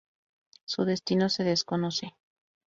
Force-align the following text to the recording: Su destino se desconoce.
Su 0.65 0.85
destino 0.85 1.29
se 1.29 1.43
desconoce. 1.43 2.15